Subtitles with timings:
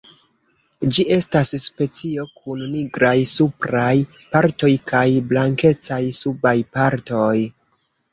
[0.93, 3.91] Ĝi estas specio kun nigraj supraj
[4.31, 7.35] partoj kaj blankecaj subaj partoj.